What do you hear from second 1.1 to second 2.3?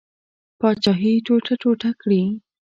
ټوټه ټوټه کړي.